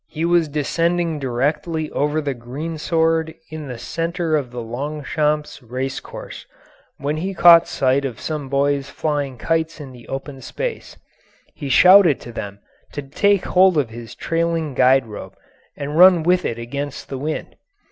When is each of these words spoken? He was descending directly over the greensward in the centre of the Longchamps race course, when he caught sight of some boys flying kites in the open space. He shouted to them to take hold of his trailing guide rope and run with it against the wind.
He 0.09 0.25
was 0.25 0.47
descending 0.47 1.19
directly 1.19 1.91
over 1.91 2.21
the 2.21 2.33
greensward 2.33 3.35
in 3.51 3.67
the 3.67 3.77
centre 3.77 4.35
of 4.35 4.49
the 4.49 4.59
Longchamps 4.59 5.61
race 5.61 5.99
course, 5.99 6.47
when 6.97 7.17
he 7.17 7.35
caught 7.35 7.67
sight 7.67 8.03
of 8.03 8.19
some 8.19 8.49
boys 8.49 8.89
flying 8.89 9.37
kites 9.37 9.79
in 9.79 9.91
the 9.91 10.07
open 10.07 10.41
space. 10.41 10.97
He 11.53 11.69
shouted 11.69 12.19
to 12.21 12.31
them 12.31 12.57
to 12.93 13.03
take 13.03 13.45
hold 13.45 13.77
of 13.77 13.91
his 13.91 14.15
trailing 14.15 14.73
guide 14.73 15.05
rope 15.05 15.35
and 15.77 15.95
run 15.99 16.23
with 16.23 16.45
it 16.45 16.57
against 16.57 17.09
the 17.09 17.19
wind. 17.19 17.55